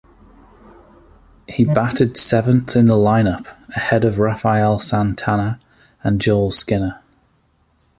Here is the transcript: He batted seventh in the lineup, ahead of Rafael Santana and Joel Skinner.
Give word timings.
He 1.47 1.63
batted 1.63 2.17
seventh 2.17 2.75
in 2.75 2.85
the 2.85 2.95
lineup, 2.95 3.45
ahead 3.75 4.03
of 4.03 4.17
Rafael 4.17 4.79
Santana 4.79 5.59
and 6.01 6.19
Joel 6.19 6.49
Skinner. 6.49 7.03